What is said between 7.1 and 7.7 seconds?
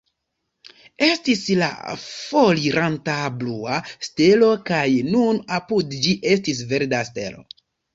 stelo.